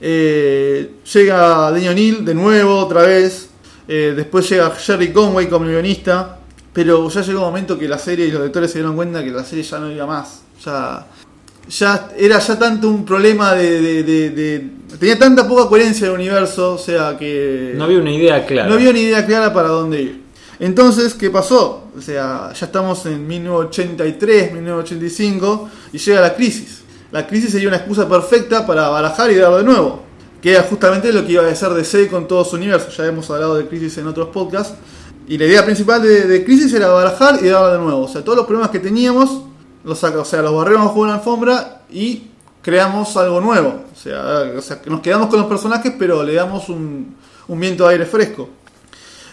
[0.00, 3.48] Eh, llega Daniel O'Neill de nuevo, otra vez.
[3.88, 6.38] Eh, después llega Jerry Conway como guionista.
[6.72, 9.30] pero ya llegó un momento que la serie y los lectores se dieron cuenta que
[9.30, 10.42] la serie ya no iba más.
[10.66, 11.06] Ya,
[11.68, 16.12] ya era ya tanto un problema de, de- de- de- tenía tanta poca coherencia el
[16.14, 18.68] universo, o sea que No había una idea clara.
[18.68, 20.22] no había una idea clara para dónde ir.
[20.58, 21.84] Entonces, ¿qué pasó?
[21.96, 26.80] O sea, ya estamos en 1983, 1985 y llega la crisis.
[27.12, 30.02] La crisis sería una excusa perfecta para barajar y darlo de nuevo.
[30.42, 32.88] Que era justamente lo que iba a hacer DC con todo su universo.
[32.96, 34.74] Ya hemos hablado de crisis en otros podcasts.
[35.28, 38.02] Y la idea principal de, de crisis era barajar y darlo de nuevo.
[38.04, 39.42] O sea, todos los problemas que teníamos,
[39.86, 42.24] los, saca- o sea, los barremos con una alfombra y
[42.60, 43.84] creamos algo nuevo.
[43.90, 47.16] O sea, o sea, nos quedamos con los personajes, pero le damos un,
[47.48, 48.50] un viento de aire fresco.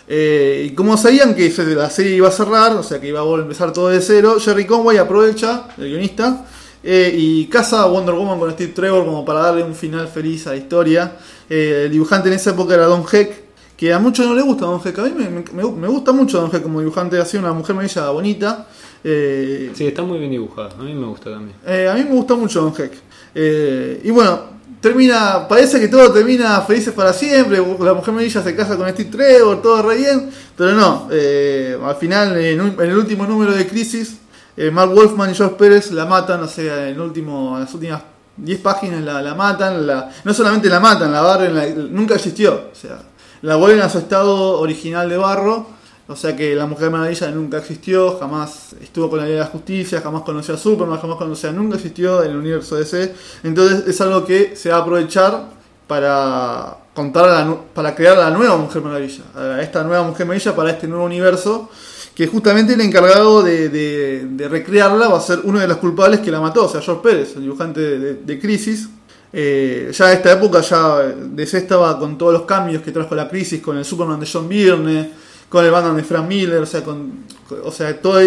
[0.07, 3.35] Eh, y como sabían que la serie iba a cerrar, o sea que iba a
[3.35, 6.45] empezar todo de cero, Jerry Conway aprovecha, el guionista,
[6.83, 10.45] eh, y caza a Wonder Woman con Steve Trevor como para darle un final feliz
[10.47, 11.13] a la historia.
[11.49, 13.43] Eh, el dibujante en esa época era Don Heck,
[13.77, 14.99] que a muchos no le gusta Don Heck.
[14.99, 18.67] A mí me, gusta mucho Don Heck como dibujante, ha sido una mujer maravilla bonita.
[19.03, 20.69] Eh, Sí, está muy bien dibujada.
[20.79, 21.55] A mí me gusta también.
[21.65, 22.93] eh, a mí me gusta mucho Don Heck.
[23.35, 24.41] Eh, y bueno,
[24.79, 27.57] termina, parece que todo termina felices para siempre.
[27.57, 30.29] La mujer Maravilla se casa con Steve Trevor, todo re bien.
[30.55, 34.17] Pero no, eh, al final, en, un- en el último número de Crisis,
[34.55, 37.73] eh, Mark Wolfman y George Pérez la matan, o sea, en, el último, en las
[37.73, 38.01] últimas
[38.37, 39.85] 10 páginas la, la matan.
[39.87, 42.53] La, no solamente la matan, la barren, la- nunca existió.
[42.71, 42.99] O sea,
[43.41, 45.67] la vuelven a su estado original de barro.
[46.07, 49.49] O sea que la Mujer Maravilla nunca existió, jamás estuvo con la Liga de la
[49.49, 53.13] Justicia, jamás conoció a Superman, jamás conoció, nunca existió en el universo DC.
[53.43, 55.45] Entonces es algo que se va a aprovechar
[55.87, 60.55] para contar a la para crear la nueva Mujer Maravilla, a esta nueva Mujer Maravilla
[60.55, 61.69] para este nuevo universo,
[62.13, 66.41] que justamente el encargado de, recrearla va a ser uno de los culpables que la
[66.41, 68.89] mató, o sea, George Pérez, el dibujante de, de- Crisis.
[69.35, 73.27] Eh, ya en esta época ya DC estaba con todos los cambios que trajo la
[73.27, 75.11] crisis, con el Superman de John Byrne,
[75.53, 77.25] con el Batman de Frank Miller, o sea, con,
[77.63, 78.19] o sea todo-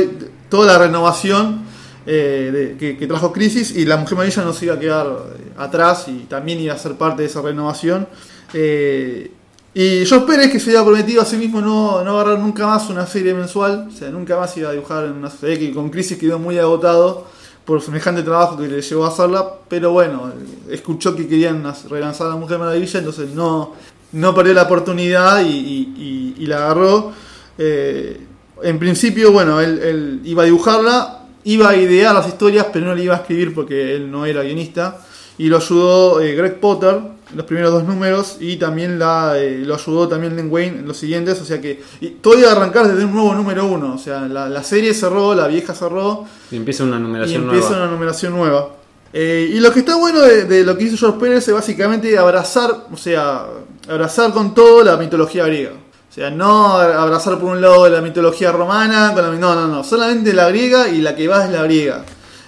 [0.49, 1.63] toda la renovación
[2.07, 5.53] eh, de- que, trajo Crisis y la Mujer Maravilla no se iba a quedar eh,
[5.59, 8.07] atrás y también iba a ser parte de esa renovación.
[8.55, 9.33] Eh,
[9.75, 12.89] y George Pérez, que se había prometido a sí mismo no, no agarrar nunca más
[12.91, 15.91] una serie mensual, o sea, nunca más iba a dibujar en una serie que con
[15.91, 17.27] Crisis quedó muy agotado
[17.65, 20.33] por semejante trabajo que le llevó a hacerla, pero bueno,
[20.71, 23.73] escuchó que querían relanzar a la Mujer Maravilla, entonces no,
[24.13, 27.13] no perdió la oportunidad y, y- y- y la agarró.
[27.59, 28.21] Eh,
[28.63, 32.95] en principio, bueno, él, él iba a dibujarla, iba a idear las historias, pero no
[32.95, 34.99] le iba a escribir porque él no era guionista.
[35.39, 36.99] Y lo ayudó eh, Greg Potter
[37.35, 40.97] los primeros dos números y también la, eh, lo ayudó también Len Wayne en los
[40.97, 41.41] siguientes.
[41.43, 43.95] O sea que y todo iba a arrancar desde un nuevo número uno.
[43.95, 47.71] O sea, la, la serie cerró, la vieja cerró Y empieza una y numeración empieza
[47.71, 47.83] nueva.
[47.85, 48.71] una numeración nueva.
[49.13, 52.87] Y lo que está bueno de, de lo que hizo George Pérez es básicamente abrazar,
[52.93, 53.47] o sea,
[53.89, 55.73] abrazar con todo la mitología griega.
[55.73, 59.85] O sea, no abrazar por un lado la mitología romana, con la- no, no, no,
[59.85, 62.05] solamente la griega y la que va es la griega.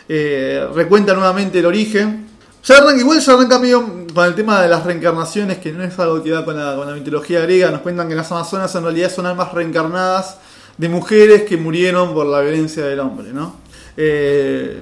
[0.08, 2.26] Eh, recuenta nuevamente el origen.
[2.64, 5.98] Ya arranca, igual ya arranca medio con el tema de las reencarnaciones, que no es
[5.98, 7.70] algo que va con la, con la mitología griega.
[7.70, 10.38] Nos cuentan que las amazonas en realidad son almas reencarnadas
[10.76, 13.56] de mujeres que murieron por la violencia del hombre, ¿no?
[13.96, 14.80] Eh,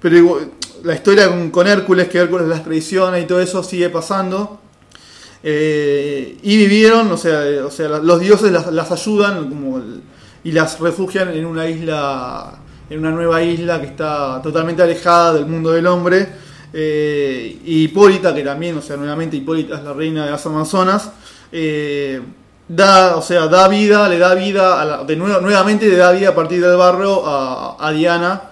[0.00, 0.40] pero
[0.84, 4.60] la historia con, con Hércules, que Hércules las traiciona y todo eso sigue pasando.
[5.42, 9.80] Eh, y vivieron, o sea, eh, o sea los dioses las, ayudan como
[10.42, 12.58] y las refugian en una isla,
[12.90, 16.28] en una nueva isla que está totalmente alejada del mundo del hombre.
[16.72, 21.10] Eh, y Hipólita, que también, o sea, nuevamente Hipólita es la reina de las Amazonas,
[22.68, 26.12] da, o sea, da vida, le da vida, a la- de nuevo, nuevamente le da
[26.12, 28.42] vida a partir del barro a, Diana.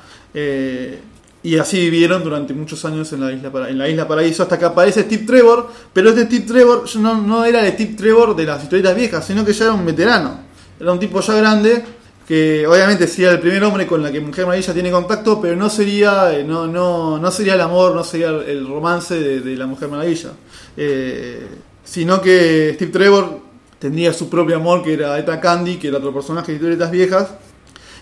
[1.42, 4.58] Y así vivieron durante muchos años en la isla, Para- en la isla Paraíso hasta
[4.58, 5.68] que aparece Steve Trevor.
[5.92, 9.44] Pero este Steve Trevor no, no era el Steve Trevor de las historietas viejas, sino
[9.44, 10.40] que ya era un veterano.
[10.80, 11.84] Era un tipo ya grande
[12.26, 15.70] que obviamente sería el primer hombre con la que Mujer Maravilla tiene contacto, pero no
[15.70, 19.66] sería, eh, no, no, no sería el amor, no sería el- romance de, de la
[19.68, 20.30] Mujer Maravilla.
[20.76, 21.46] Eh,
[21.84, 23.38] sino que Steve Trevor
[23.78, 27.28] tendría su propio amor, que era Eta Candy, que era otro personaje de historietas viejas.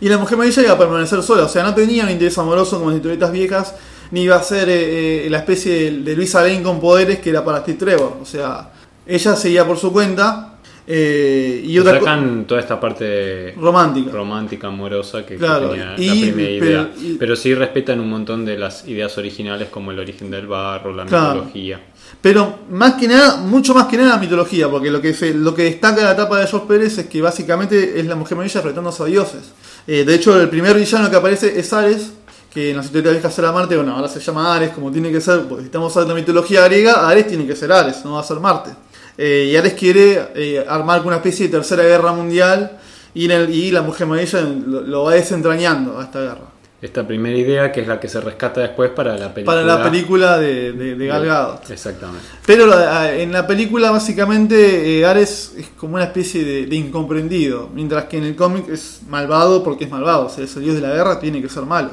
[0.00, 2.78] Y la Mujer Maravilla iba a permanecer sola, o sea, no tenía un interés amoroso
[2.78, 3.74] como las historietas viejas,
[4.10, 7.44] ni iba a ser eh, eh, la especie de, Luisa Lane con poderes que era
[7.44, 8.18] para Steve Trevor.
[8.20, 8.70] O sea,
[9.06, 10.53] ella seguía por su cuenta.
[10.86, 14.10] Eh, y otra Sacan toda esta parte romántica.
[14.12, 16.90] romántica, amorosa que, que Claro, tenía y- la primera pero- idea.
[17.00, 20.92] y- pero sí respetan un montón de las ideas originales como el origen del barro,
[20.94, 21.34] la Claro.
[21.36, 21.80] mitología.
[22.20, 25.54] Pero más que nada, mucho más que nada la mitología, porque lo que, se, lo
[25.54, 29.02] que destaca la etapa de George Pérez es que básicamente es la Mujer Maravilla enfrentándose
[29.02, 29.52] a dioses.
[29.86, 32.12] Eh, de hecho, el primer villano que aparece es Ares,
[32.52, 35.20] que en las historietas viejas era Marte, bueno, ahora se llama Ares, como tiene que
[35.20, 38.20] ser, porque si estamos hablando de mitología griega, Ares tiene que ser Ares, no va
[38.20, 38.70] a ser Marte.
[39.16, 42.78] Eh, y Ares quiere eh, armar una especie de tercera guerra mundial
[43.16, 46.48] Y, en el- y la Mujer Maravilla lo, lo va desentrañando a esta guerra.
[46.82, 49.56] Esta primera idea que es la que se rescata después para la película.
[49.62, 51.70] Para la película de, de, de Gal Gadot.
[51.70, 52.26] Exactamente.
[52.44, 57.70] Pero la- en la película básicamente eh, Ares es como una especie de, de incomprendido,
[57.72, 60.74] mientras que en el cómic es malvado porque es malvado, o sea, es el dios
[60.74, 61.90] de la guerra, tiene que ser malo.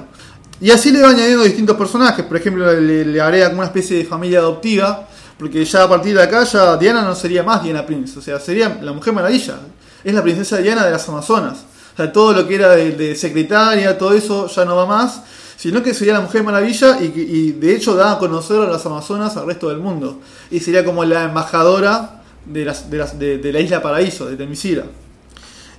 [0.60, 3.97] Y así le va añadiendo distintos personajes, por ejemplo le, le agrega como una especie
[3.97, 5.07] de familia adoptiva,
[5.41, 8.39] porque ya a partir de acá ya Diana no sería más Diana Prince, o sea,
[8.39, 9.56] sería la Mujer Maravilla,
[10.04, 11.65] es la princesa Diana de las Amazonas.
[11.93, 15.23] O sea, todo lo que era de, secretaria, todo eso ya no va más,
[15.58, 19.36] sino que sería la Mujer Maravilla y, de hecho da a conocer a las Amazonas
[19.36, 20.19] al resto del mundo.
[20.51, 24.84] Y sería como la embajadora de, las, de, las- de- la isla Paraíso, de Temisira.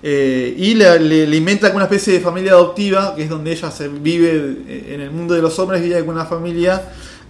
[0.02, 3.70] Eh, y le, le- le inventa una especie de familia adoptiva, que es donde ella
[3.70, 6.82] se vive eh, en el mundo de los hombres, vive con una familia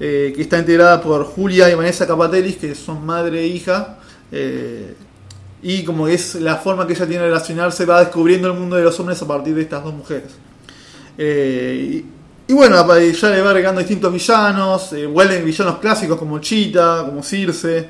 [0.04, 3.98] eh, que está integrada por Julia y Vanessa Capatelis, que son madre e hija.
[4.32, 4.94] eh,
[5.62, 8.82] y como es la forma que ella tiene de relacionarse, va descubriendo el mundo de
[8.82, 10.32] los hombres a partir de estas dos mujeres.
[11.16, 12.02] Eh,
[12.48, 12.74] y, bueno,
[13.12, 17.88] ya le va agregando distintos villanos, vuelven villanos clásicos como Cheetah, como Circe,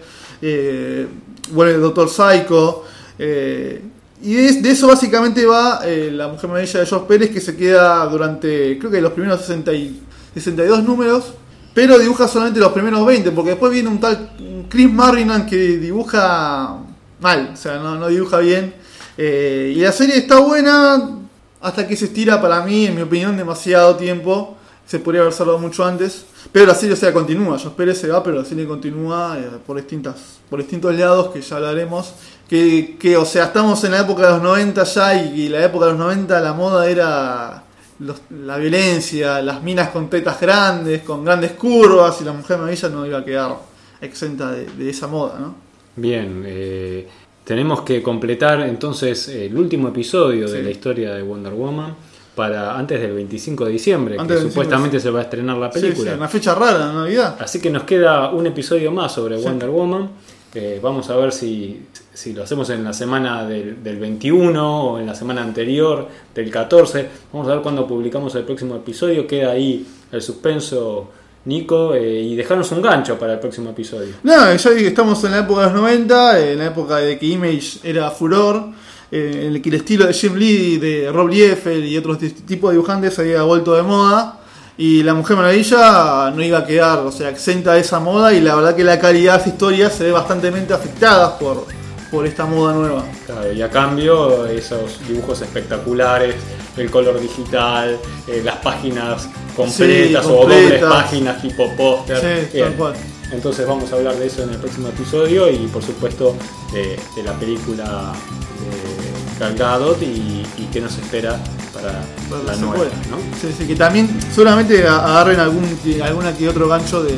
[1.51, 2.85] vuelve el Doctor Psycho.
[3.19, 8.79] y de, eso básicamente va la Mujer Maravilla de George Pérez, que se queda durante,
[8.79, 10.03] creo que los primeros 60 y-
[10.35, 11.33] 62 números,
[11.75, 14.33] pero dibuja solamente los primeros 20, porque después viene un tal
[14.69, 16.79] Chris Marrinan que dibuja
[17.21, 18.75] mal, o sea, no, no dibuja bien.
[19.17, 21.19] Eh, y la serie está buena
[21.61, 24.57] hasta que se estira para mí, en mi opinión, demasiado tiempo.
[24.87, 26.27] Se podría haber salvado mucho antes.
[26.51, 27.59] Pero la serie, o sea, continúa.
[27.59, 30.17] George Pérez se va, pero la serie continúa eh, por, distintas,
[30.51, 32.15] por distintos lados que ya hablaremos.
[32.49, 35.87] Que, que, o sea, estamos en la época de los 90 ya y la época
[35.87, 37.62] de los 90 la moda era
[38.03, 42.89] los- la violencia, las minas con tetas grandes, con grandes curvas y la mujer maravilla
[42.89, 43.57] no iba a quedar
[44.01, 45.55] exenta de, de esa moda, ¿no?
[45.97, 47.07] Bien, eh,
[47.45, 51.95] tenemos que completar entonces el último episodio de la historia de Wonder Woman
[52.35, 55.59] para antes del 25 de diciembre, Antes que del 25, supuestamente se va a estrenar
[55.59, 56.11] la película.
[56.13, 57.37] sí, una fecha rara, Navidad.
[57.39, 59.37] Así que nos queda un episodio más sobre.
[59.37, 60.09] Wonder Woman.
[60.53, 64.99] Que vamos a ver si, si lo hacemos en la semana del, del 21 o
[64.99, 67.09] en la semana anterior del 14.
[67.33, 69.27] Vamos a ver cuándo publicamos el próximo episodio.
[69.27, 71.09] Queda ahí el suspenso,
[71.47, 74.15] Nico, eh, y dejarnos un gancho para el próximo episodio.
[74.23, 77.27] No, ya dije, estamos en la época de los 90, en la época de que
[77.27, 78.67] Image era furor,
[79.11, 82.45] eh, en el que el estilo de Jim Lee, de Rob Liefeld y otros dis-
[82.47, 84.39] tipos de dibujantes había vuelto de moda.
[84.79, 88.33] Y la Mujer Maravilla no iba a quedar, o sea, exenta de esa moda.
[88.33, 91.67] Y la verdad que la calidad de las historias se ve bastante afectada por,
[92.11, 93.05] por esta moda nueva.
[93.27, 96.37] Claro, y a cambio, esos dibujos espectaculares,
[96.77, 102.49] el color digital, eh, las páginas completas, Sí, o dobles páginas tipo póster.
[102.51, 102.95] Sí, tal cual.
[103.31, 106.37] Entonces vamos a hablar de eso en el próximo episodio y por supuesto
[106.73, 108.13] de, de la película
[108.61, 108.92] de
[109.39, 111.39] Gal Gadot y, y qué nos espera
[111.73, 112.05] para,
[112.45, 112.85] la nueva.
[113.11, 113.17] ¿no?
[113.41, 115.65] Sí, sí, que también seguramente agarren algún
[116.03, 117.17] alguna que otro gancho de,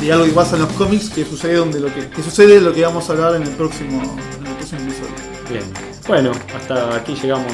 [0.00, 2.72] de algo que pasa en los cómics que sucede donde lo que, que sucede lo
[2.72, 4.02] que vamos a hablar en el próximo,
[4.40, 5.14] en el próximo episodio.
[5.50, 5.64] Bien.
[6.06, 7.52] Bueno, hasta aquí llegamos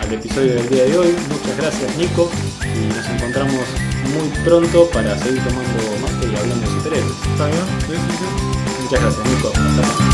[0.00, 1.14] al episodio del día de hoy.
[1.28, 2.30] Muchas gracias Nico
[2.62, 3.64] y nos encontramos
[4.12, 7.16] muy pronto para seguir tomando mate y hablando de superhéroes.
[7.32, 7.64] ¿Está bien?
[7.86, 8.24] Sí, sí, sí.
[8.82, 9.48] Muchas gracias Nico.
[9.48, 10.12] Hasta luego.